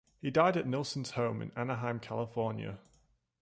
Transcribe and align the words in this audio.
He 0.19 0.31
died 0.31 0.57
at 0.57 0.65
Nilsson's 0.65 1.11
home 1.11 1.43
in 1.43 1.51
Anaheim, 1.55 1.99
California. 1.99 2.79